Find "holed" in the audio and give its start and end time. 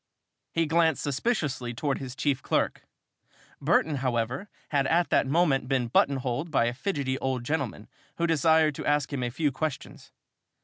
6.17-6.49